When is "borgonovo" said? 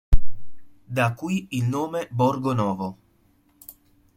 2.09-2.89